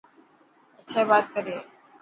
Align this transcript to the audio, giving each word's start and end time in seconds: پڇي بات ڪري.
پڇي 0.75 1.01
بات 1.09 1.25
ڪري. 1.33 1.57